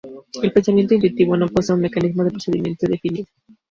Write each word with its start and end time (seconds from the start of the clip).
El 0.41 0.51
pensamiento 0.51 0.95
intuitivo 0.95 1.37
no 1.37 1.47
posee 1.47 1.75
un 1.75 1.81
mecanismo 1.81 2.23
de 2.23 2.31
procedimiento 2.31 2.87
definido. 2.87 3.27